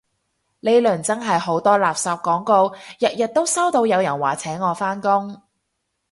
[0.61, 5.39] 呢輪真係好多垃圾廣告，日日都收到有人話請我返工